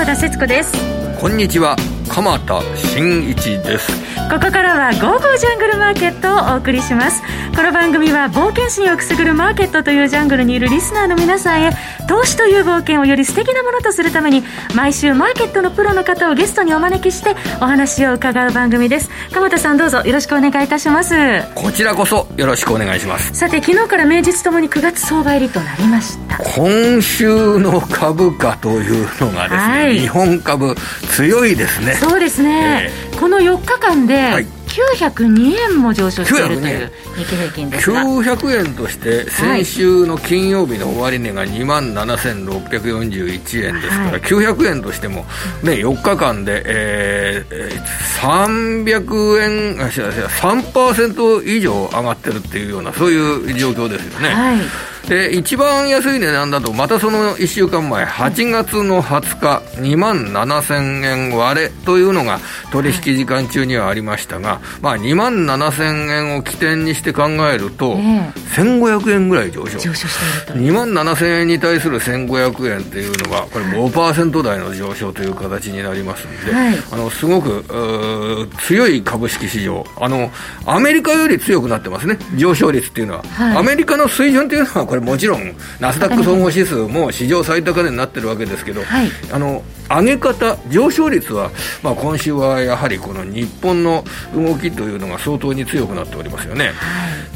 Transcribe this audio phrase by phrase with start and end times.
[0.00, 0.72] 浜田節子です。
[1.20, 1.76] こんにちは。
[2.08, 4.09] 鎌田新一です。
[4.30, 7.20] ここからは「ゴーゴージャングルマーケット」をお送りします。
[7.56, 11.72] この番組は冒険心をくすぐるマーケットというジャングルにいるリスナーの皆さんへ
[12.08, 19.10] 投資という冒険をより素敵なものとするために毎週マーケットのプロの方をゲストにお招きしてお話を伺う番組です。
[19.32, 21.12] 鎌田さんどうぞよろしくお願いいたします。
[21.56, 26.38] こちらこそよろしくお願いしますさて昨日から名実ともに9月相場入りとなりました。
[26.38, 30.76] 今週の株価というのがですね、はい、日本株
[31.10, 31.94] 強いですね。
[31.94, 34.46] そうですね、えー、この4日間で、はい。
[34.70, 38.04] 902円も上昇しているという日経平均ですが。
[38.04, 45.26] 900円として先週の金曜日の終値が2万7641円ですから、はい、900円としても、
[45.64, 47.82] ね、4日間で、えー、
[48.20, 54.28] 300円3%以上上がってるっていうようなそういう状況ですよね。
[54.28, 62.38] はいで一番安い値段だとまたその1週間前8月の20日2万7000円割れというのが
[62.72, 69.78] 取引時間中にはありましたが、まあ、2万7000円を起点にして考えると、1500円ぐらい上昇。
[69.78, 79.84] 上昇していると2万7000円に対する1500円っていうのがこれ5%台の上昇という形になりますので、はい、あのすごく強い株式市場。
[80.00, 80.30] あの
[80.66, 82.18] アメリカより強くなってますね。
[82.36, 91.52] 上昇率っていうのは、はい、アメリカの水準っていうのはこれもちろんナスダック 総合指数も史上最高値になってるわけですけど、はい、あの上げ方、上昇率は、
[91.82, 96.66] まあ、今週はやはりこの日本の動きというのが相当に強くなっておりますよね。
[96.66, 96.72] は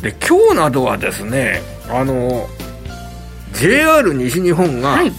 [0.00, 2.48] い、で今日などはですねあの
[3.52, 5.12] JR 西日本が、はい。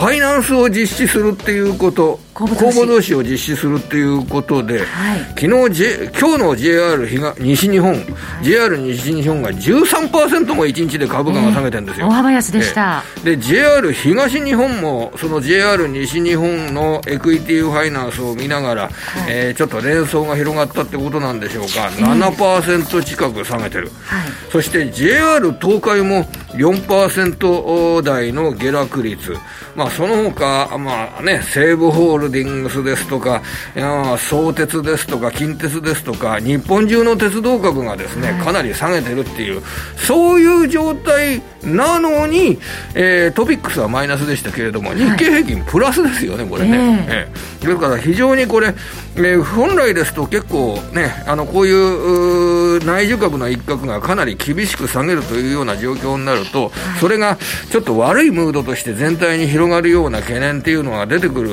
[0.00, 12.06] ファイナンスを実施するっていうこと、公募増資を実施するっていうことで、はい、昨日、J、今日の JR 東西日本、はい、JR 西日本が13%も1日で株価が下げてるんですよ。
[12.08, 13.02] 大幅安でした。
[13.24, 18.92] で、JR 東日本も、その JR 西日本のエクイティファイナンスを見ながら、はい、
[19.28, 23.90] えー、ちょっと連想が広がったってことなんでしょうか、7%近く下げてる。
[24.04, 26.24] はい、そして JR 東海も
[26.54, 29.36] 4%台の下落率。
[29.76, 33.42] まあ、その他、まあね、西武ホールディングスですとか、
[33.74, 39.62] 相鉄ですとか、近鉄ですとか、日本中の鉄道株がですね、かなり下げてるっていう、
[39.96, 42.58] そういう状態なのに、
[42.94, 47.06] えー、トピックスはマイナスでしたけれども、日経平均プラスですよね、これね。
[47.08, 48.74] えー、だから非常にこれ、
[49.16, 57.36] えー、本来ですと結構ね、あのこういう内需株の一角がかなり厳しく下げるというような状況になると、それが
[57.70, 61.50] ちょっと悪いムードとして全体に広がるような懸念っていうのが出てくる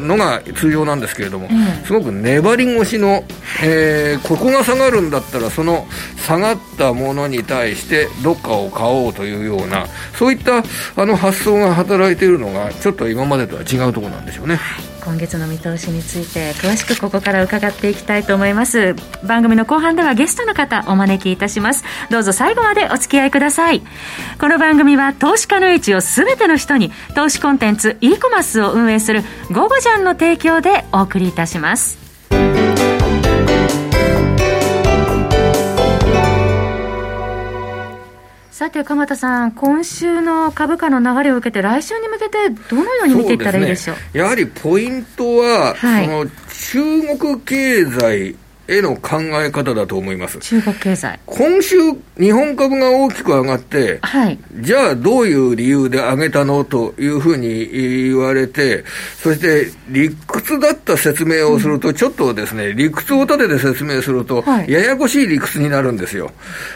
[0.00, 1.48] のが通常なんですけれども、
[1.84, 3.24] すごく粘り腰の、
[3.62, 5.86] えー、ここが下がるんだったら、その
[6.26, 9.86] 下がったものに対してどっかを買おうというような、
[10.18, 10.58] そういった
[10.96, 14.58] あの発想が働いているのが、ちょっと今までとは違うところなんでしょうね。
[15.04, 18.94] 今月の見通しについて詳しくここから伺っていきたいと思います。
[19.24, 21.84] 番組の後半ではゲストの方お招きいたします。
[22.10, 23.82] どうぞ最後までお付き合いください。
[24.40, 31.98] この番組は投資家の位置を全ての人に投資コンテンツ e コマースを運営する「ゴゴジャン」の提供でお送りいたします。
[38.64, 48.36] さて、鎌田さん、今週の株価の流れを受けて、来週に向けて、どのように見ていったらいいでしょう、ね、やはりポイントは、はい、その中国経済
[48.68, 50.38] への考え方だと思います。
[50.38, 51.18] 中国経済。
[51.26, 51.76] 今週、
[52.18, 58.84] 日本株が大きく上がって、はい、じゃあどういう理由で上げたのというふうに言われて、
[59.18, 66.30] そして理屈だった説明をすると、ちょっとですね、理屈を立てて説明すると、ややこしい理屈になるんですよ。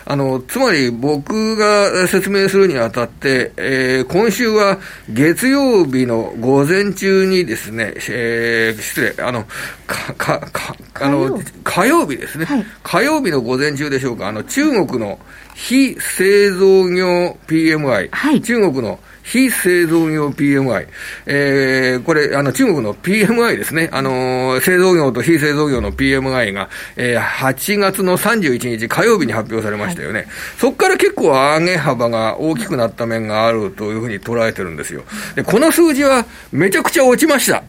[0.04, 4.78] あの、つまり僕が説明するにあたって、えー、今週は
[5.08, 9.44] 月曜日の午前中にですね、えー、失礼、あの、
[9.86, 15.18] か、か、か、あの、火曜日ですね、はい、火曜日の午前中でしょうか、あの中国の
[15.54, 18.98] 非製造業 PMI、はい、中国の
[19.28, 20.86] 非製造業 PMI、
[21.26, 23.90] えー、これ、あの、中国の PMI ですね。
[23.92, 30.20] あの、製造業と非製造業の PMI が、えー、8月の31日火曜日に発表されましたよね。
[30.20, 35.02] はい、そこから結構上げ幅が大きくなった面があるというふうに捉えてるんですよ。
[35.34, 37.62] で、この数字はめちゃくちゃ落ちました。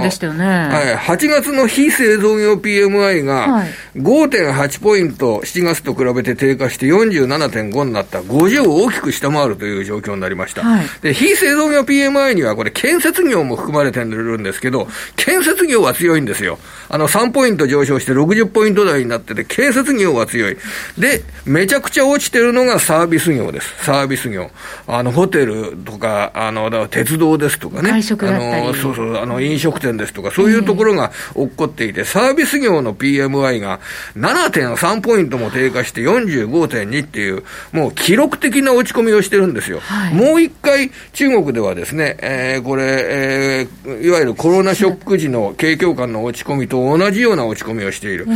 [0.00, 0.44] でしたよね。
[0.44, 0.96] はい。
[0.96, 3.64] 8月の非製造業 PMI が
[3.96, 8.20] 5.8ポイント7月と比べて低下して47.5になった。
[8.20, 10.62] 50を大きく下回るという状況になりました。
[10.62, 16.58] はい、で、非製造業 PMI にはこれ建設業も含まれてるんですけど、建設業は強いんですよ。
[16.88, 20.56] あの3ポイント上昇して60ポイント台になってて、建設業は強い。
[20.98, 23.84] で、めちゃくちゃ落ちてるのがサービス業です。
[23.84, 24.50] サービス業。
[24.86, 27.90] あの、ホテルとか、あの、鉄道ですとかね。
[27.90, 28.62] 外食だったり。
[28.62, 33.80] あの、そうそう、あの、飲食店ですとか、そういうところが起こっていて、サービス業の PMI が
[34.16, 39.80] 7.3ポイントも低下して45.2っていう、もう記録的な落ち込みをしてるんですよ。
[39.80, 48.26] はい、もう一回、中国ではですね、えー、これ、えー、いわゆるコロナショック時の景況感の落ち込みと同じような落ち込みをしている。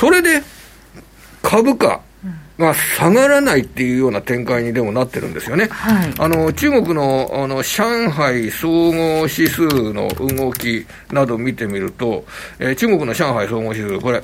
[0.00, 0.42] それで、
[1.42, 2.00] 株価、
[2.62, 5.68] が下がらないっていうような展開にでもなってるんですよね。
[5.70, 12.24] はい、あの中国のあの上海総合指数の動きなど見てみると、
[12.58, 14.22] えー、中国の上海総合指数、これ、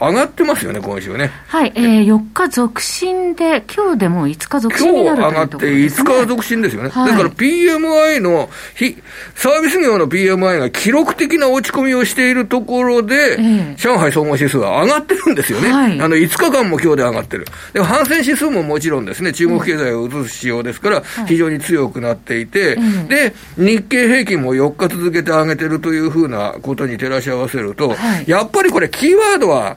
[0.00, 1.30] 上がってますよね、今週ね。
[1.46, 6.88] はい、えー、4日続伸で、今日でも5日続伸になる今日上がって5日続伸ですよね。
[6.88, 8.48] はい、だから PMI の、
[9.34, 15.70] サービス業の PMI が記録的な落ち込みをしているところで、えー、上海総合指数は上がってるんですよね。
[15.70, 17.46] はい、あの、5日間も今日で上がってる。
[17.74, 27.94] でも、反戦指数ももちろんですね、中国経済を移す仕様ですから、非常に強くなっていて、はい、で、日経平均も4日続けて上げてるというふうなことに照らし合わせると、
[28.26, 29.76] やっぱりこれ、キーワードは、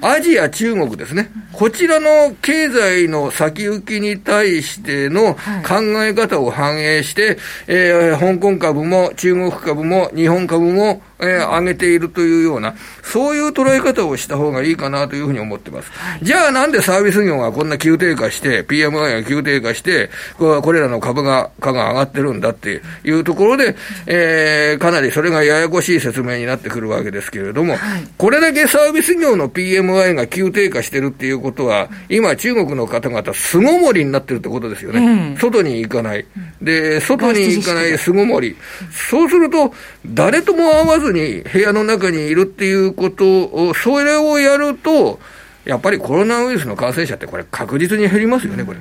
[0.00, 1.30] アジア、中国ですね。
[1.52, 15.90] こちらの経済の先行きに対しての考え方を反映して、えー、香港株も中国株も日本株もえー、上げているというような、そういう捉え方をした方がいいかなというふうに思ってます。
[16.22, 23.74] じゃあなんでサービス業がこんな急低下して、PMI が急低下して、これらの株が、価が上がってるんだっていうところで、
[24.06, 35.00] えー、かなりそれがややこしい説明になってくるわけですけれども、はい、これだけサービス業の PMI が急低下してるっていうことは、今中国の方々、巣ごもりになってるってことですよね。
[35.00, 36.26] うん、外に行かない。
[36.62, 38.56] で、外に行かない巣ごもり。
[38.92, 39.74] そうすると、
[40.06, 45.18] 誰とも会わずずに部屋の中にいるっていうことを、それをやると、
[45.64, 48.78] やっぱりコロナウイルスの感染者ってこれ確実に減りますよね、これ。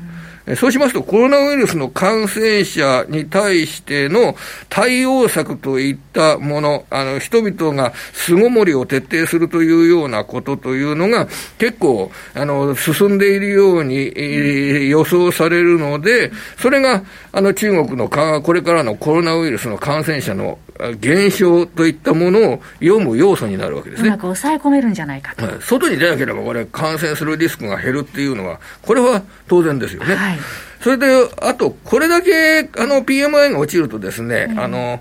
[0.55, 4.35] そうしますと、コロナウイルスの感染者に対しての
[4.69, 11.27] 対応策といったもの、あの、人々が巣ごもりを徹底するというようなことというのが、
[11.57, 17.03] 結構、あの、進んでいるように、予想されるので、それが、
[17.33, 20.59] あの、中国のか、これからのコロナウイルスの感染者の
[20.99, 24.09] 減少といったものを読む要素になるわけですね。
[24.09, 25.45] うまく抑え込めるんじゃないかと。
[25.45, 30.15] はい、外に出なければ、これ、感染するリスクが減るっていうのは、これは当然ですよね。
[30.15, 30.37] はい
[30.79, 31.07] それで、
[31.41, 34.99] あと、これだけ、あの、PMI が落ちるとですね、うん、あの、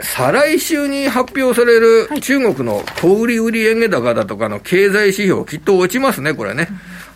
[0.00, 6.68] 再来週に発表される中国の小売売上高だとかの経済指標、きっと落ちますね、これね。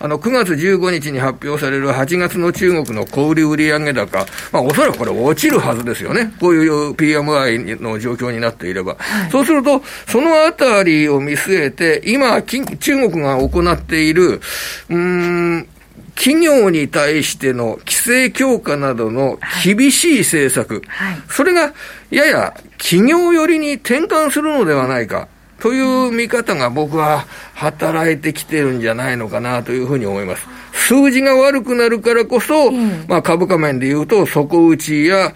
[0.04, 6.30] あの、9月15日に発表される8月の中国の小売売上高、まあ、おそらくこれ落ちるはずですよね。
[6.38, 8.96] こういう PMI の状況になっていれば。
[8.98, 12.62] はい、そうすると、そのあたりを見据えて、今、中
[13.08, 14.42] 国が行っている、
[14.90, 15.66] うん、
[16.14, 21.72] 企業に対しての規制強化などの厳しい政策、はいはい、それが
[22.10, 25.28] やや企業寄りに転換するのではないか。
[25.64, 27.24] という見方が僕は
[27.54, 30.46] 働いてきてるんじゃないのかなというふうに思います。
[30.86, 35.32] 数字が悪くなるからこそ、うん、まあ株価面で言うと底打ちや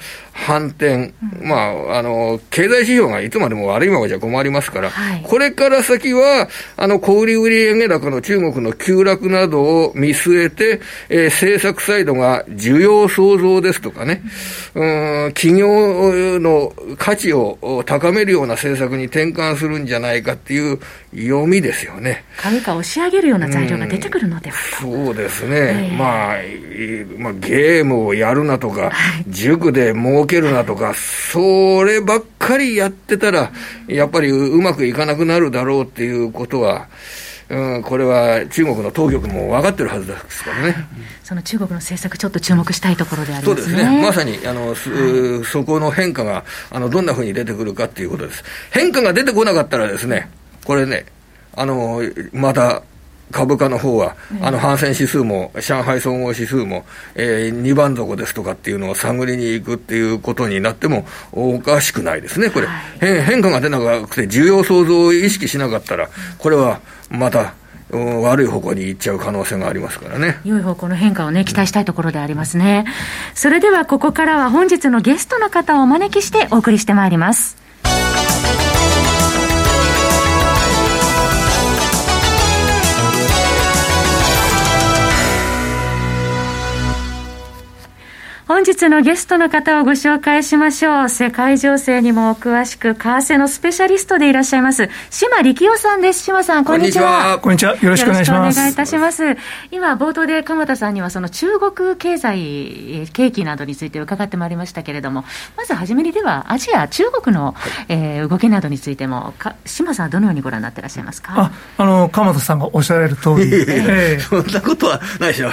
[0.47, 14.23] 反転、うん、まあ、あの、経済指標がいつまでも悪いままじゃ困りますから、はい、これから先は、あの、小売売上高の中国の急落などを見据えて、えー、政策サイドが需要創造ですとかね、
[14.75, 20.78] うん、企業の価値を高めるような政策に転換するんじゃないかっていう
[21.12, 22.25] 読みですよね。
[22.37, 25.57] 株価を押し上げるような材料が出てくるのではと、うん、そうですね。
[25.57, 26.37] えー、まあ、
[27.18, 28.92] まあ、ゲームをやるなとか、
[29.28, 33.50] 塾で儲けるなとか、そればっかりやってたら、
[33.87, 36.88] やっぱりうまくいかなくなるだろうっていうことは、
[37.50, 40.76] うん、これは中国の当局も分かってるはずですからね、
[41.25, 48.45] その中国の政策、ちょっと注目したいところであります、ね、そうですね、まさにあの、はい、そこの変化があのどんなふうに出てくるかっていうことです。
[48.71, 50.28] 変化が出てこなかったらですね、
[50.64, 51.07] これね、
[51.57, 52.02] あの
[52.35, 52.83] また
[53.30, 62.66] 株価の方は、あの、反戦指数も、上海総合指数も、えー、2番底ですとかっていうのを探りに行くっていうことになってもおかしくないですね、これ。
[62.66, 62.73] は
[63.06, 66.08] い、変化が出なくて、需要創造を意識しなかったら、
[66.38, 66.80] これは
[67.11, 67.54] また、
[67.90, 70.40] 悪い方向に行っちゃう可能性がありますからね。
[70.44, 72.85] 良い方向の変化をね、期待したいところでありますね。
[73.35, 77.56] それではここからは本日のゲストの方をお招きしてお送りしてまいります。
[88.49, 91.09] 本日のゲストの方をご紹介しましょう。
[91.11, 96.23] 世界情勢にもお詳しく、為替のスペシャリストでいらっしゃいます、島力夫さんです。
[96.25, 97.38] 島さん、こんにちは。
[97.43, 97.76] こんにちは。
[97.76, 98.57] よろしくお願いします。
[98.59, 99.37] お願いいたします。
[99.71, 111.35] 今、冒頭で鎌田さんには、その中国経済、景気などについて伺ってまいりましたけれども、まずはじめにでは、アジア、中国の、はい、えー、動きなどについても、か島さんはどのようにご覧になっていらっしゃいますか？
[111.37, 113.43] あ、あの、鎌田さんがおっしゃられる通り。
[113.52, 115.50] えー、そんなことはないしょ。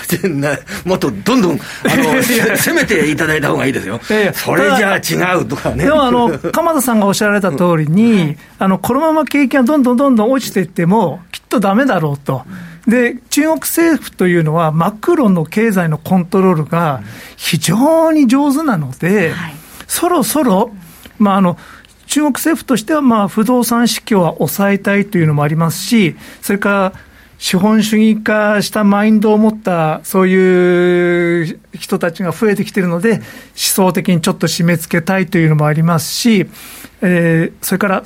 [0.86, 2.24] もっとどんどん、あの、
[2.56, 4.00] 攻めていただいた方がいいですよ。
[4.10, 5.86] えー、それじゃあ違うとかね。
[5.86, 12.44] でも、あの、鎌田さんがおっしゃられた通りに、あの、このまま景気がどんどんどんどん落ちていっても、きっとだめだろうと。
[12.88, 17.01] で、中国政府というのは、マクロの経済のコントロールが
[17.36, 19.56] 非常に上手なので、はい、
[19.88, 20.72] そろそろ、
[21.18, 21.58] まあ、あの、
[22.08, 26.94] 中国政府としては、まあ、不動産市況は抑えたいというのもありますし、それから
[27.38, 33.24] 資本主義化したマインドを持ったそういう人たちが増えてきているので、思
[33.56, 36.48] 想的にちょっと締め付けたいというのもありますし、
[37.01, 38.04] えー、それから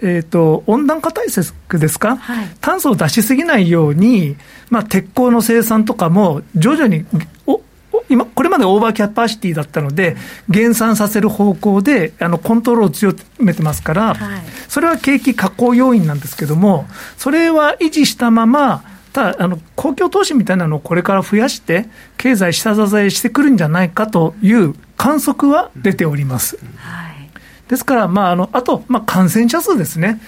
[0.00, 4.36] えーと、温暖化対策ですか、はい、炭素を出しすぎないように、
[4.70, 7.04] まあ、鉄鋼の生産とかも徐々に
[7.46, 7.60] お
[8.08, 10.16] 今、これまでオーバーキャパシティだったので、
[10.48, 16.86] 減産させる方向であのコントロールを強めてますから、はい、それは景気下降要因なんですけども、
[17.16, 21.86] それは維持したまま、ただあの公共投資みたいなのをこれから増やして、
[22.16, 26.58] 経済下支えしてくるんじゃないかという観測は出ております。
[26.76, 27.30] はい。
[27.68, 30.20] ですから、まあ、あのあと、まあ、感染者数ですね、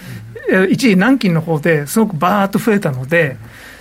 [0.68, 3.36] 一時、南京の方ですごくばーっと増えたので、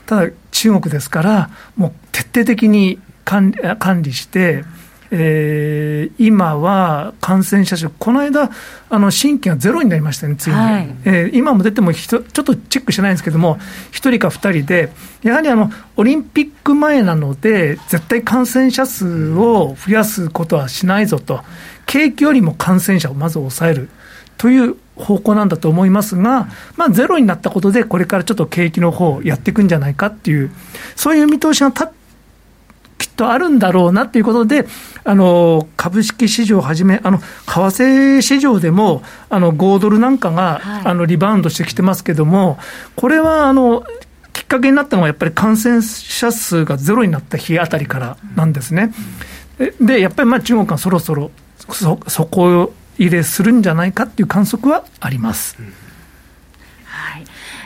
[0.05, 4.63] ただ、中国ですから、もう徹底的に管理して、
[5.11, 8.49] えー、今は感染者数、この間、
[8.89, 10.55] あの新規がゼロになりましたね、ついに。
[10.55, 13.57] はい、えー、今も出てもちょっとチェックしてないんですけども、
[13.91, 21.41] 1人か2人で、やはりあのオリンピック前なので、絶対感染者数を増やすことはしないぞと、
[21.85, 23.89] 景気よりも感染者をまず抑える。
[24.37, 30.49] という方向なんだと思いますが、まあ、ゼロになったことで、これからちょっと景気の方やっていくんじゃないかっていう、
[30.95, 31.91] そういう見通しがた
[32.99, 34.67] きっとあるんだろうなということで、
[35.03, 42.59] あの株式市場をはじめ、あの為替市場でもあの5ドルなんかが、はい、あのリバウンドしてきてますけども、
[42.95, 43.83] これはあの
[44.33, 48.93] きっかけになったのは、やっぱり感染者数がゼロになった日あたりからなんですね。
[49.81, 51.31] で、やっぱりまあ中国がそろそろ
[51.71, 55.55] そ底入れするんじゃないかっていう観測はあります。
[55.55, 55.71] はい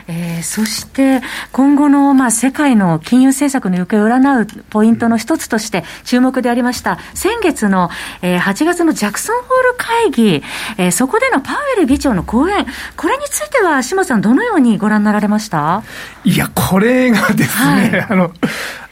[0.06, 7.90] えー、そして今後の、まあ、世界の金融政策の行方を占うポイントの一つとして注目でありました先月の、
[8.22, 10.42] えー、8月のジャクソンホール会議、
[10.78, 15.82] えー、そこでのパウエル議長の講演これについては島さんどのようにご覧になられました？
[16.24, 18.32] いやこれがですね、はい、 あの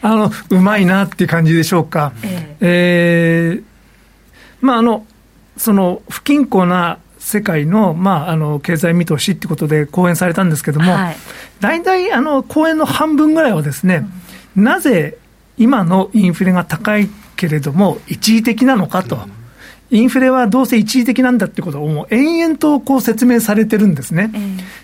[0.03, 2.13] あのうまいなっていう感じでしょうか。
[2.23, 3.63] えー、えー
[4.63, 5.05] まあ、あの
[5.57, 11.17] その不均衡な世界の,、まあ、あの経済見通しっていうことで講演されたんですけども、はい、
[11.61, 14.05] 大体あの講演の半分ぐらいはですね、
[14.57, 15.17] うん、なぜ
[15.57, 19.19] 今のインフレが高いけれども一時的なのかと。
[19.91, 24.33] インフレはどうせ一時的なんだってことをもう延々とこう説明されてるんですね。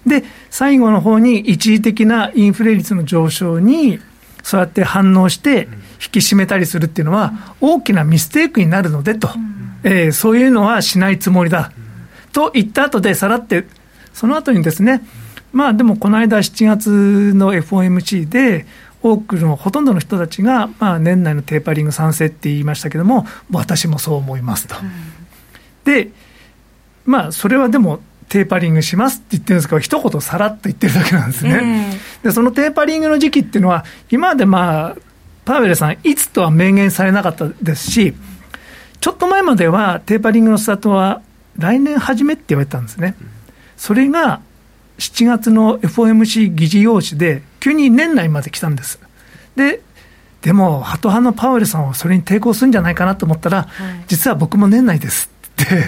[0.07, 4.01] で、最後の方に一時的なインフレ率の上昇に
[4.43, 9.31] そうやって反応して引き締めたりするっていうのは大きなミステイクになるのでと。
[9.35, 9.59] うん。
[9.83, 11.73] えー、そういうのはしないつもりだ、
[12.33, 13.65] と言った後でさらって、
[14.13, 15.03] その後にですね、
[15.53, 18.67] まあでもこの間7月の FOMC で、
[19.03, 24.75] 多くのほとんどの人たちが、まあ、年内のテーパリング賛成って言いましたけども、私もそう思いますと。
[25.85, 26.11] で、
[27.07, 31.91] まあ、それはでも、テーパリングしますって言ってるんですけど、一言さらっと言ってるだけなんですね。
[32.23, 34.97] えー、で、そのテーパリングの時期っていうのは、今までまあ、
[35.45, 38.15] パウエルさん、いつとは明言されなかったですし、
[39.01, 41.23] ちょっと前まではテーパリングのスタートは
[41.59, 43.15] 来年初めって言われたんですね。
[43.77, 44.41] それが
[44.99, 48.99] 7月の FOMC 議事要旨で急に年内まで来たんです。
[49.57, 49.81] で、
[50.43, 55.31] でも、ハト派のパウエルさんはそれに抵抗するんじゃないかなと思ったら、はい、実は僕も年内です
[55.63, 55.85] って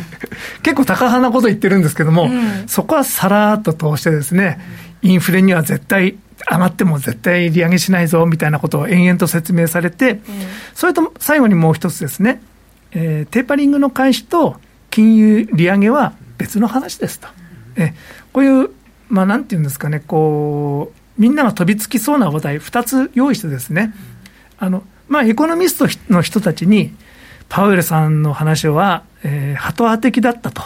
[0.62, 2.28] 結構高派なこと言ってるんですけども、
[2.66, 4.60] そこはさらっと通してですね、
[5.02, 6.16] インフレには絶対
[6.50, 10.20] 上がっても絶対利上げしないぞみたいなことを延々と説明されて、
[10.74, 12.42] それと最後にもう一つですね、
[12.92, 14.56] えー、テーパリングの開始と
[14.90, 17.28] 金融利上げは別の話ですと。
[17.76, 17.94] え
[18.32, 18.70] こういう、
[19.08, 23.94] まあ、なんていうんですかね、こう、みんなが飛びつきそうな話題、2つ用意してですね、
[24.58, 26.94] あの、まあ、エコノミストの人たちに、
[27.48, 30.62] パウエルさんの話は、えー、ハト派的だったと。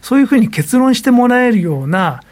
[0.00, 2.22] そういうふうに結論してもらえるような、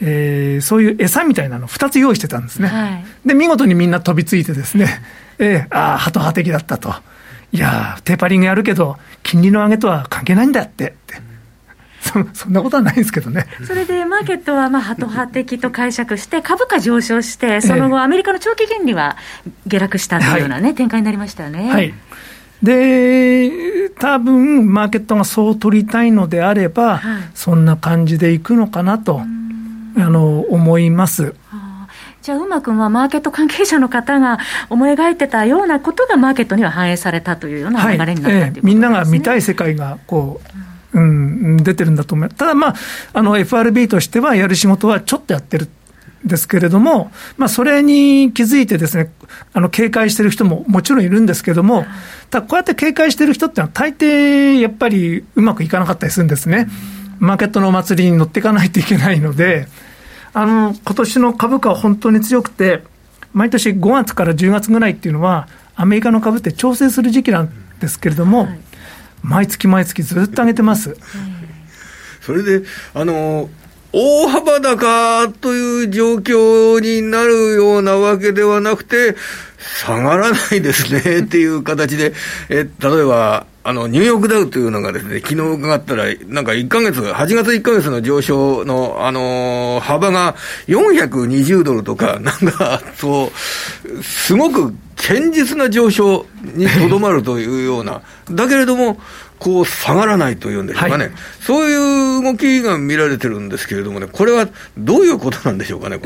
[0.00, 2.68] えー、そういう餌みたいなのを2つ用意してたんですね。
[2.68, 5.00] はい、で、見事にみんな飛びついてですね、
[5.38, 6.94] えー、ああ、ハト派的だったと。
[7.52, 10.94] いやテーパリングやるけど、金利の上げとは関係ないんだって。
[12.00, 13.46] そそんなことはないですけどね。
[13.66, 19.16] それでマーケットはまあハト派的と解釈して、株価上昇して、その後、アメリカの長期金利は
[19.66, 21.70] 下落したというようなね、はい、展開になりましたよね。
[21.70, 21.94] はい
[22.62, 31.34] で、多分マーケットがそう取りたいのであれば、はい、そんな感じでいくのかなと、あの思います。
[32.28, 40.42] じゃあ、うまくはマーケット関係者の方が思い描いてたようなことがマーケットには反映されたというような流れになった、はいえー、みんなが見たい世界がこ
[40.92, 42.36] う、うん、出てるんだと思います。
[42.36, 42.74] ただ、まあ、
[43.14, 45.70] あの FRB としてはやる仕事はちょっとやってる
[46.22, 49.10] ですけれども、まあ、それに気づいてですね、
[49.54, 51.86] あの、警戒してる人ももちろんいるんですけれども、
[52.28, 56.68] ただこうやって警戒してる人ってのは大抵やっぱりうまくいかなかったりするんですね。
[57.20, 59.68] マーケットのお祭りに乗っていかないといけないので、
[60.38, 62.84] あの、今年の株価は本当に強くて、
[63.32, 68.60] 毎年5月から10月ぐらいっていうのは、アメリカの株って調整する時期なんですけれども、はい、
[69.22, 70.96] 毎月毎月ずっと上げてます。
[72.22, 72.62] それで、
[72.94, 73.50] あの
[73.92, 79.16] 大幅高という状況になるようなわけではなくて、
[79.80, 82.12] 下がらないですねっていう形で、
[82.48, 90.36] え例えば、あの、ニューヨークダウというのがですね、昨日伺ったら、なんか1ヶ月、8月1ヶ月の上昇の、あのー、幅が
[90.68, 94.74] 420ドルとか、なんか、そう、すごく
[95.08, 98.98] 堅実な上昇にとどまるというような、だけれども、
[99.38, 105.98] こう下がらないというんでしょうかね、はい、そういう動きが見られてるんですけれどもね、これはどういうことなんでしょうかね、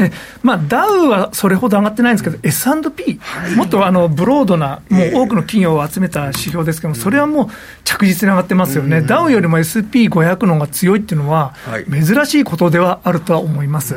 [0.43, 7.49] まあ、ダウはそれほど上がってないんですけど、S&P、はい、もっとあの broad な、もう多くの企業を集めた指標ですけども、それはもう
[7.83, 11.55] 着実に上がってますよね、ダウよりも SP500 の方が強いっていうのは、
[11.91, 13.97] 珍しいことではあるとは思います。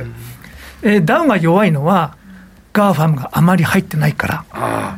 [0.82, 2.16] えー、ダウが弱いのは、
[2.76, 4.46] GAFAM があまり入ってないから。
[4.52, 4.98] あ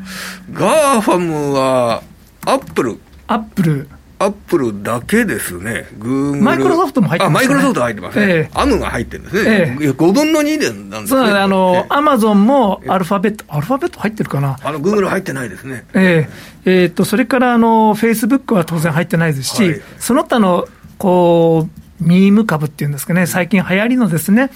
[0.51, 2.01] ガーファムは
[2.45, 2.99] アップル。
[3.27, 3.87] アップル。
[4.19, 6.41] アップルだけですね、グーグル。
[6.41, 7.37] マイクロソフトも入ってますね。
[7.37, 8.25] あ、マイクロソフト入ってますね。
[8.27, 9.77] えー、アムが入ってるんですね。
[9.79, 11.07] えー、5分の2でなんですね。
[11.07, 14.57] そうあの、アマゾンもアルファベット、アルファベット入ってるかな？
[14.63, 15.85] あの、グーグル入ってないですね。
[15.93, 21.67] えー、えー、っと、それから、あの、フェイスブックは当然入ってないですし、はい、その他の、こ
[22.01, 24.49] う、ミーム株っていうんですかね、最近流行りのですね、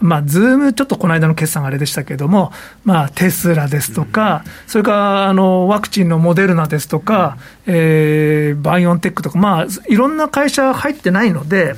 [0.00, 2.52] まあ、ズーム、ちょっとこの間の決算あれでしたけれども、
[2.84, 7.36] まあ、テスラですとか、それからあのワクチンのモデルナですとか、
[7.66, 11.74] えー、バイオンテックとか、まあ、いろんな会社入ってないので、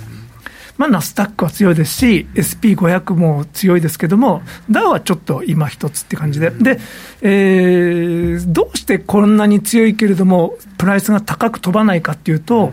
[0.78, 6.78] まあ、ナスダックは強いですし、SP500 も強いですけども、ダウはちょっと今一つって感じで、で、
[7.20, 12.72] えー、どうしてこんなに強いけれども、プライスが高く飛ばないかっていうと、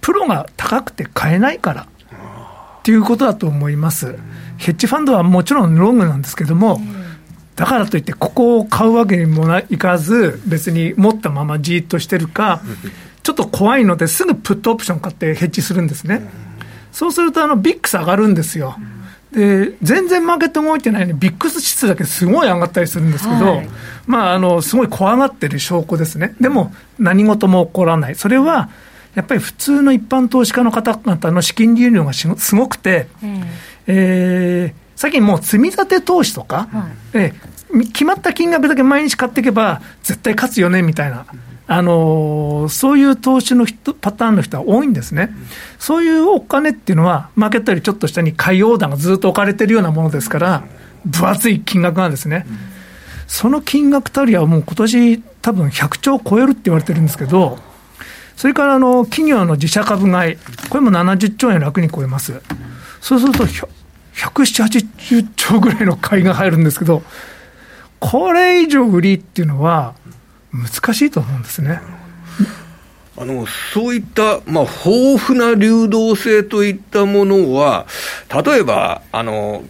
[0.00, 1.86] プロが高くて買えないから
[2.80, 4.16] っていうことだと思います。
[4.56, 6.80] ヘッジファンドはもちろんロングなんですけども、
[7.56, 12.62] だからといって、ここを買うわけにもいかず、別に持ったままじーっとしてるか、
[13.22, 16.26] ちょっと怖いのですぐプットオプション買ってヘッジするんですね。
[16.90, 18.76] そうすると、あの、ビックス上がるんですよ。
[19.32, 23.68] で、全然マーケット動いてないのに、ビックス指数だけすごい上がったりするんですけど、はい、
[24.06, 26.34] まあ、あの、すごい怖がってる証拠ですね。
[26.40, 28.14] でも、何事も起こらない。
[28.16, 28.70] それは、
[29.14, 33.08] やっぱり普通の一般投資家の方々の資金流入がすごくて、
[33.86, 41.26] えー、最近もう積み立て投資とか、はい、えー、決まった金額だけ毎日買っていけば、絶対勝つよねみたいな。
[41.66, 45.30] あのー、そういう投資の人パターンの人は多いんですね、
[45.78, 50.64] そういうお金っていうのは、マーケットよりちょっと下に買いオーダーがずっと置かれてるようなものですから、
[51.06, 52.44] 分厚い金額なんですね、
[53.28, 57.58] その金額たりはもう今年多分100兆超えるって言われてるんですけど、
[58.40, 60.36] それからあの企業の自社株買い、
[60.70, 62.40] これも70兆円楽に超えます。
[63.02, 63.66] そうすると、170、
[64.14, 67.02] 80兆ぐらいの買いが入るんですけど、
[67.98, 69.92] これ以上売りっていうのは、
[70.54, 71.82] 難しいと思うんですね。
[73.18, 77.86] あの、そういった、まあ、豊富な流動性といったものは、
[78.42, 79.64] 例えば、あの、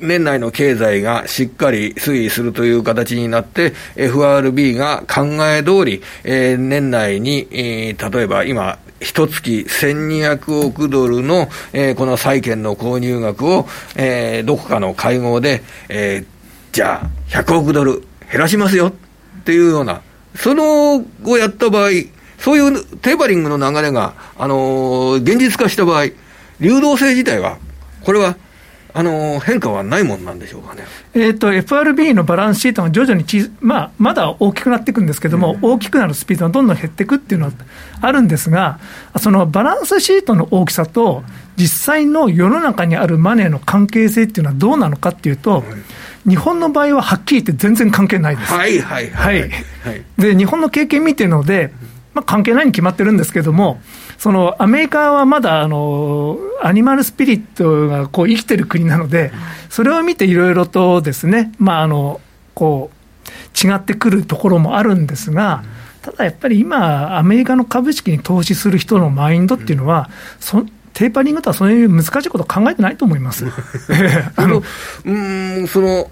[0.00, 16.26] 年内の経済がしっかり推移するという形になって、FRB が考え通り、えー、年内に、えー、例えば今、一月1200億ドルの、えー、この債券の購入額を、えー、どこかの会合で、えー、
[16.72, 18.92] じゃあ100億ドル減らしますよっ
[19.44, 20.02] ていうような、
[20.34, 21.90] そのをやった場合、
[22.38, 26.06] そういうテーパリングの流れが、あのー、現実化した場合、
[26.60, 27.58] 流動性自体は、
[28.04, 28.36] これは
[28.94, 30.84] あの変化はないもんなんでしょうかね。
[31.14, 37.52] えっ、ー、と、FRB のバランスシートが徐々にち、まあ、まだ大きくなっていくんですけども、うん、大きくなるスピードがどんどん減っていくっていうのは
[38.00, 38.78] あるんですが、
[39.18, 41.22] そのバランスシートの大きさと、
[41.56, 45.64] 実際の世の中にあるマネーの関係性っていうのはどうなのかっていうと、
[46.26, 48.52] 日本の場合ははっきり言って全然関係ないです。
[48.52, 49.40] はいはいはい。
[49.40, 49.50] はい、
[50.16, 51.72] で、日本の経験見てるので、
[52.14, 53.80] まあ、関係ないに決まってるんですけども、
[54.18, 59.32] そのアメリカはまだあのアニマルスピリットがこう生きてる国なので、
[59.70, 62.20] それを見ていろいろとですね、まあ、あの
[62.54, 65.62] こう違ってくるところもあるんですが、
[66.02, 73.46] ただやっぱり今、アメリカの株式に投資する人のマインドっていうのは、そテーパリングとはそういう難しいこと考えてないと思います。
[74.34, 74.64] あの
[75.04, 76.10] うんその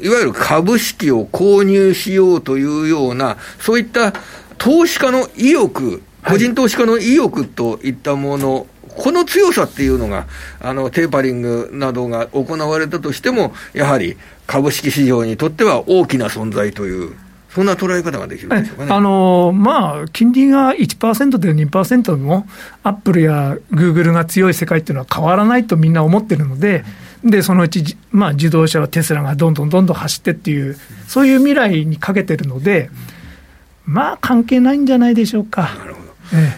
[0.00, 4.14] いわゆる株式を購入しようというような、そういった
[4.56, 10.26] 投資家の意欲、個人投資家の意欲といったもの、この強さっていうのが、
[10.60, 17.16] あのテーパリングなどが行われたとしても、やはり株式市場にとっては大きな存在という。
[17.54, 18.92] そんな捉え方ができるんでしょうかね。
[18.92, 22.48] あのまあ、金利が1%で2%も、
[22.82, 26.84] アップルやグーグルが強い世界っていうのは変わらないとみんな思ってるので、
[27.22, 32.90] で、そのうち、まあ、自動車はテスラがどんどんどんどん走ってっていう、そういう未来にかけてるので、
[33.86, 35.62] まあ、関係ないんじゃないでしょうか。
[35.78, 36.03] なるほどええ、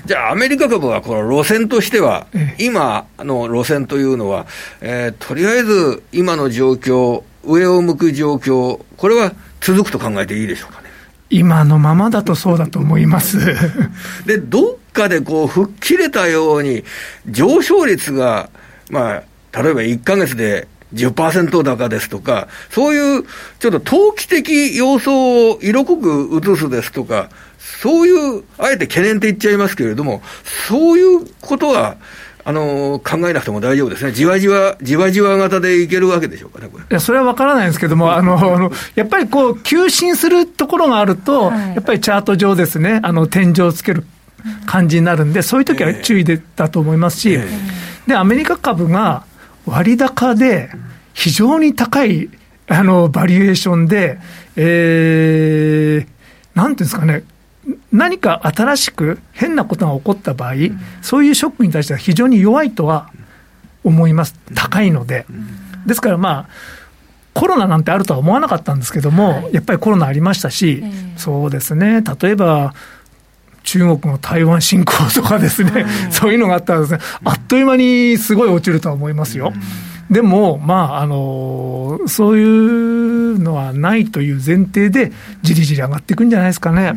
[0.04, 4.46] じゃあ、アメリカ株はこの路線としては、え、今の路線というのは、
[4.80, 10.88] えー、とりあえず今の状況、上を向く状況、これは続くと考えていいでしょうかね？
[11.28, 13.38] 今のままだとそうだと思います。
[14.26, 16.84] で、どっかでこう、吹っ切れたように、
[17.28, 18.48] 上昇率が、
[18.90, 23.24] まあ、例えば1か月で10%高ですとか、そういう
[23.58, 27.28] ちょっと投機的要素を色濃く映すですとか、
[27.80, 30.22] そういう、あえて懸念って言っちゃいますけれども、
[30.68, 31.96] そういうことは、
[32.48, 44.04] あの考えなくても大丈夫ですね、じわじわ、じわじわ型でいけるわけでしょうかね、これいやそれは分からないんですけども、あのやっぱりこう、急進するところがあると、はい、やっぱりチャート上ですね、あの天井をつける
[44.64, 49.24] 感じになるんで、そういう時は注意でだと思いますし、えー、でアメリカ株が
[49.66, 50.70] 割高で、
[51.14, 52.30] 非常に高い
[52.68, 54.18] あのバリエーションで、
[54.54, 57.24] えー、なんていうんですかね、
[57.96, 63.10] 何か新しく変なことが起こった場合、うん、そういうショックに対しては非常に弱いとは
[63.84, 65.26] 思います、高いので。
[65.86, 66.48] ですからまあ
[67.36, 72.72] コロナなんてあるとは思わなかったんですけども、はい、やっぱりコロナありましたし、えー、そうですね、例えば、
[73.62, 79.52] 中国の台湾侵攻とかですね、はい、そういうのがあったらですね、あっという間にすごい落ちるとは思いますよ。
[80.10, 86.94] でも、まあ、あの、そういうのはないという前提で、じりじり上がっていくんじゃないですかね。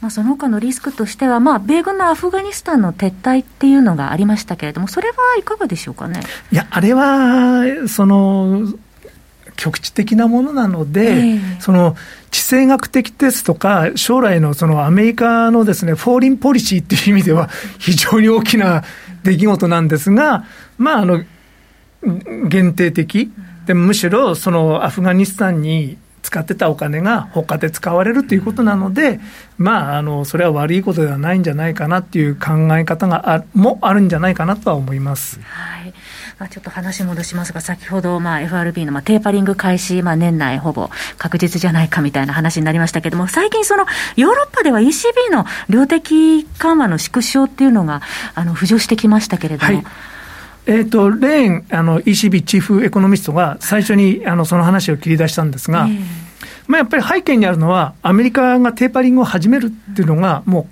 [0.00, 6.20] まあ、その他のリスクとしては、まあ、米軍のアフガニスタンの撤退っていうのがありましたけれども、それはいかがでしょうかね？
[6.52, 8.72] いや、あれは、その、
[9.56, 11.96] 局地的なものなので、えー、その
[12.30, 18.84] 地政学的ですとか、将来のそのアメリカのですね、フォーリンポリシーっていう意味では、非常に大きな
[19.22, 20.44] 出来事なんですが、
[20.76, 21.24] まあ、あの、
[22.48, 23.32] 限定的、
[23.66, 29.20] でむしろそのアフガニスタンに使ってたお金が他で使われるということなので、
[29.58, 35.38] まあ、あのそれは悪いことではないんじゃないかなっていう考え方があもあるんじゃないかなとは思います。
[35.40, 35.94] はい
[36.38, 43.86] まあ、ちょっと話戻しますが、先ほど、まあ、FRB のまあテーパリング開始、まあ、年内ほぼ確実じゃないかみたいな話になりましたけれども、最近、その
[44.16, 48.02] ヨーロッパでは ECB の量的緩和の縮小っていうのが
[48.34, 49.74] あの浮上してきましたけれども。
[49.74, 49.86] はい
[50.66, 56.00] えーと、レーンあの ECB チーフエコノミストが最初にあのその話を切り出したんですが、えー、
[56.66, 60.68] まあ、やっぱり背景にあるのは、アメリカがテーパリングを始めるっていうのが、も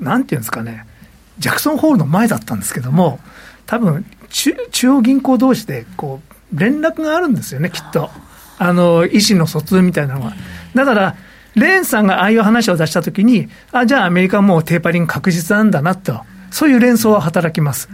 [0.00, 0.86] う、なんていうんですかね、
[1.38, 3.20] ジャクソンホールの前だったんですけども、
[3.66, 6.20] 多分中中央銀行同士でこ
[6.52, 8.10] う連絡があるんですよね、きっと。
[8.58, 10.34] あの意思の疎通みたいなのは。
[10.74, 11.16] だから
[11.54, 16.20] レーンさんがああいう話を出したときに、あ、じゃあアメリカはもうテーパリング確実なんだなと、
[16.50, 17.88] そういう連想は働きます。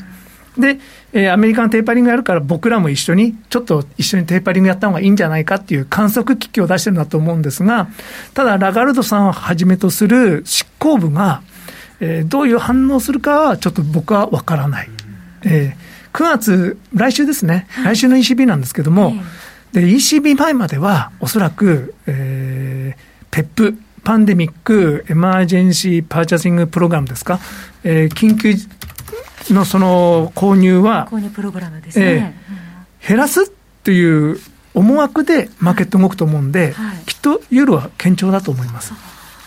[0.59, 0.79] で、
[1.13, 7.89] えー、アメリカのテーパリングやるから僕らも一緒に、ちょっと一緒にテーパリングやった方がいいんじゃないかっていう観測機器を出してるんだと思うんですが、
[8.35, 11.43] ただラガルドさんをはじめとする執行部が、
[12.01, 14.91] えー、どういう反応するかはちょっと僕はわからない。
[15.45, 19.15] えー、9月、来週ですね、来週の ECB なんですけども、
[19.73, 27.39] で ECB 前まではおそらく、えー、 PEPP、Pandemic Emergency Purchasing Program ですか、
[27.85, 28.55] えー、緊急
[29.51, 32.37] のその購入は、購入プログラムですね、
[33.01, 34.39] えー、減らすっていう
[34.75, 38.93] 思惑でマーケット動くと思うんで、はい、きっとユーロは堅調だと思います。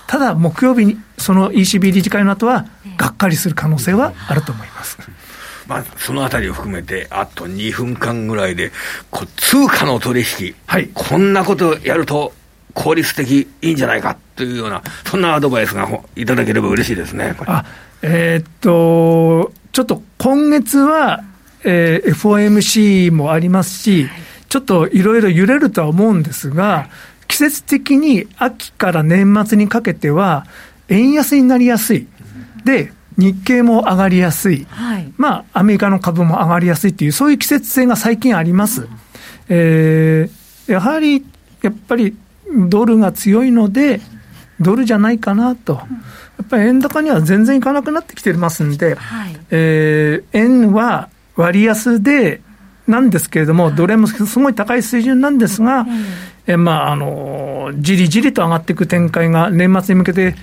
[0.08, 2.66] ただ、木曜日にその ECB 理事会の後は、
[2.98, 4.98] がっかりする可能性はあると思います。
[5.68, 8.72] まあ、そのあたりを含めて、あと2分間ぐらいで、
[9.10, 12.34] こ通貨の取引、はい、こんなことやると、
[12.74, 17.36] 効率的いいんじゃないかというような、そんなアドバイスがいただければ嬉しいですね。
[17.48, 17.66] あ
[18.02, 21.22] えー、っと、ちょっと今月は、
[21.66, 24.08] えー、FOMC もありますし、
[24.48, 26.88] ちょっといろいろ揺れるとは思うんですが、
[27.28, 30.46] 季節的に秋から年末にかけては、
[30.88, 32.08] 円安になりやすい。
[32.64, 38.88] で、日経も上がりやすい、はい、まあ、アメリカの株も上がりやすいっていう、そういう季節性が最近あります。
[39.50, 41.26] えー、やはり、
[41.62, 42.16] やっぱり
[42.70, 44.00] ドルが強いので、
[44.62, 45.74] ドルじゃないかなと。
[45.74, 45.82] や
[46.43, 52.41] っぱり円高には全然いかなくなってきてますんで、はい、えー、円は割安で、
[52.88, 55.88] なんですけれども、ドル円もすごい高い水準なんですが、
[56.45, 60.36] えまあ、あの、じりじりと上がっていく展開が年末に向けて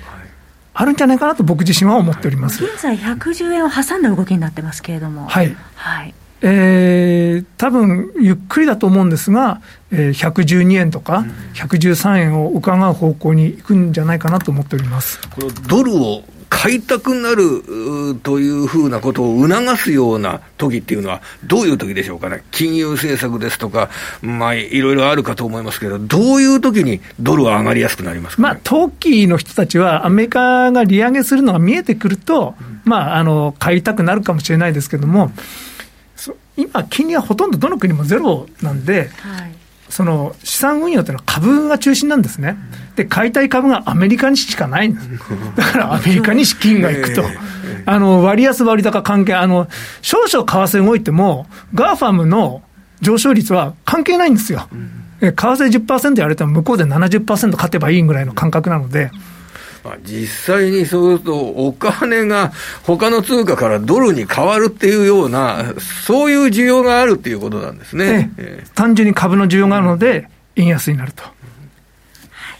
[0.74, 2.64] あるんじゃないかなと僕自身は思っております。
[2.64, 5.26] 現在110円を挟んだ動きになってますけれども。
[5.26, 5.56] はい。
[5.76, 6.14] はい。
[6.42, 9.60] えー、多分ゆっくりだと思うんですが、
[9.92, 11.24] えー、112円とか
[11.54, 15.20] 113円を伺う方向に行くんじゃないかなと思っております。
[15.28, 16.24] このドルを
[16.54, 23.88] 買いたくなるというふうなことを促すような時っていうのは、どういう時でしょうかね、金融政策ですとか、
[24.20, 35.32] まあ、いろいろあるかと思いますけど、どういう時にドルは上がりやすくなりますか、ね、まあ、投機の人たちは、アメリカが利上げするのが見えてくると、まあ、あの買いたくなるかもしれないですけども、
[36.56, 39.52] 今、金利はほとんどどの国もゼロなんで、はい
[39.92, 42.56] その資産運用というのは株が中心なんですね。
[42.96, 45.08] で、買いたい株がアメリカにしかないんです。
[45.54, 47.22] だからアメリカに資金が行くと。
[47.84, 49.68] あの、割安割高関係、あの、
[50.00, 52.62] 少々為替動いても、 GAFAM の
[53.02, 54.66] 上昇率は関係ないんですよ。
[55.20, 59.10] 為替10%やられても向こうで70%勝てばいいぐらいの感覚なので、
[59.84, 62.52] まあ、実際にそうすると、お金が
[62.84, 65.74] 他の通貨からドルに変わるっていうような、
[66.06, 68.32] そういう需要があるっていうことなんですね。
[68.38, 71.24] ええ、単純に株の需要があるので、円安になると。
[71.24, 71.30] わ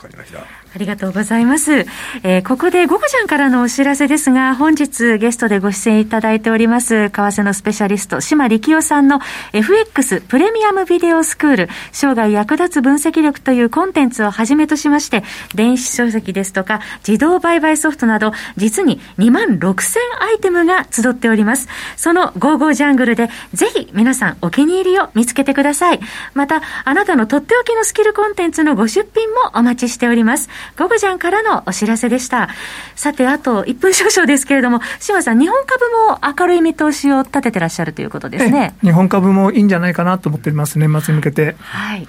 [0.01, 0.62] かりました。
[0.75, 1.87] ありがとうございます。
[2.23, 9.21] えー、ここでゴゴジャンからのお知らせですが、本日ゲストでご出演いただいております、為替のスペシャリスト、島力夫さんの
[9.53, 21.69] FX プレミアムビデオスクール、生涯役立つ分析力というコンテンツをはじめとしまして、電子書籍ですとか、自動売買ソフトなど、実に2万6000アイテムが集っております。
[21.97, 26.01] そのゴーゴージャングルで、ぜひ皆さんお気に入りを見つけてください。
[26.33, 30.49] また、あなたのとっておきのスキルコンテンツのご出品もお待ちしております。
[30.79, 32.49] ゴゴジャンからのお知らせでした。
[32.97, 38.75] さて、あと1分少々ですけれども、島さん、日本株も明るい見通しを立ててらっしゃるということですね。
[38.83, 41.57] 日本株もいいんじゃないかなと思っております、年末に向けて。
[41.59, 42.09] はい。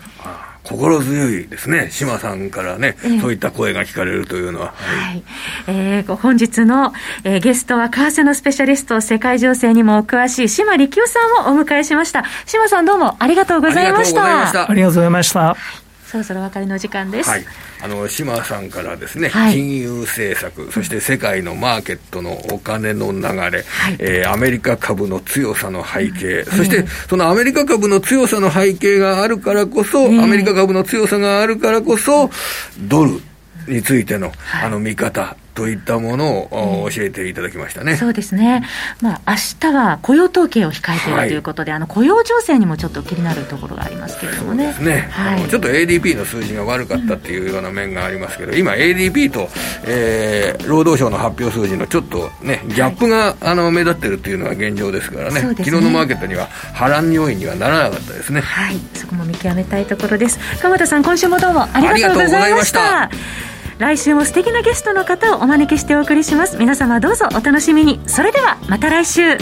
[0.63, 4.73] 心強いですね、島さんからね、えー、そういった声が聞かれるというのは。
[4.77, 5.23] はい、
[5.67, 6.93] えー、本日の、
[7.25, 12.23] えー、ゲストは、為替のスペシャリスト、世界情勢にもお詳しい島力夫さんをお迎えしました。
[12.45, 14.69] 島さん、どうもありがとうございました。
[14.69, 15.82] ありがとうございました。
[16.13, 17.29] そろそろお別れの時間です。
[17.29, 17.45] はい。
[17.81, 23.61] あの島さんからですね、はい、金融政策、そして世界のマーケットのお金の流れ、はい、
[23.97, 32.29] えー、アメリカ株の強さの背景、そしてそのアメリカ株の強さの背景があるからこそ、アメリカ株の強さがあるからこそ、
[32.77, 33.19] ドル
[33.67, 34.31] についての、
[34.63, 38.63] あの見方、といったものを教えていただきましたね、そうですね、
[39.01, 49.49] まあ明日は雇用統計を控えているということで、はい、あの雇用情勢にもちょっと気になるところがありますけれどもね、そうですね、はい、ちょっと ADP の数字が悪かったっていうような面がありますけど、今、ADP と、
[49.85, 55.49] えー、労働省の発表数字のちょっとね、ギャップが、あの目立ってるっていうのが現状ですからね、ね。
[55.49, 58.41] 昨日のマーケットには波乱要因にはならなかったですね。
[58.41, 60.39] はい、そこも見極めたいところです。
[60.61, 63.52] 鎌田さん、今週もどうもありがとうございました。
[63.79, 66.57] 来週も素敵なゲストの方をお招きしてお送りします。
[66.57, 67.99] 皆様どうぞお楽しみに。
[68.07, 69.37] それではまた来週。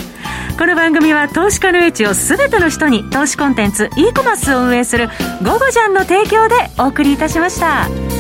[0.58, 5.10] この番組は投資家の英知を全ての人に投資コンテンツ e コマースを運営する
[5.44, 8.11] 「ゴゴジャン」の提供でお送りいたしました。